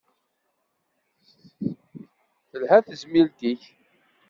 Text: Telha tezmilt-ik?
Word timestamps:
Telha 2.49 2.77
tezmilt-ik? 2.85 3.61